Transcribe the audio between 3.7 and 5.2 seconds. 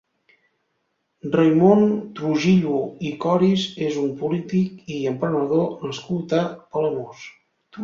és un polític i